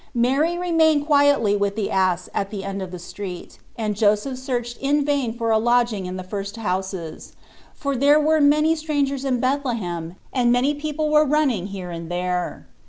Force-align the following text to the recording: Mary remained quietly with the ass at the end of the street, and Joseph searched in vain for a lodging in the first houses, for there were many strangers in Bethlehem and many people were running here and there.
Mary 0.15 0.57
remained 0.57 1.05
quietly 1.05 1.55
with 1.55 1.75
the 1.75 1.91
ass 1.91 2.27
at 2.33 2.49
the 2.49 2.63
end 2.63 2.81
of 2.81 2.89
the 2.89 2.97
street, 2.97 3.59
and 3.77 3.95
Joseph 3.95 4.39
searched 4.39 4.77
in 4.77 5.05
vain 5.05 5.31
for 5.31 5.51
a 5.51 5.59
lodging 5.59 6.07
in 6.07 6.17
the 6.17 6.23
first 6.23 6.57
houses, 6.57 7.33
for 7.75 7.95
there 7.95 8.19
were 8.19 8.41
many 8.41 8.75
strangers 8.75 9.23
in 9.23 9.39
Bethlehem 9.39 10.15
and 10.33 10.51
many 10.51 10.73
people 10.73 11.11
were 11.11 11.23
running 11.23 11.67
here 11.67 11.91
and 11.91 12.09
there. 12.09 12.65